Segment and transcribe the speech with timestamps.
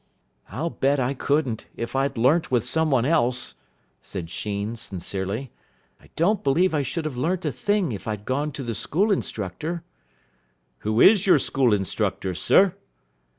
[0.49, 3.53] "I'll bet I couldn't, if I'd learnt with some one else,"
[4.01, 5.51] said Sheen, sincerely.
[6.01, 9.11] "I don't believe I should have learnt a thing if I'd gone to the school
[9.11, 9.83] instructor."
[10.79, 12.73] "Who is your school instructor, sir?"